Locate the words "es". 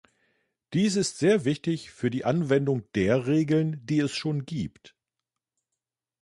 3.99-4.15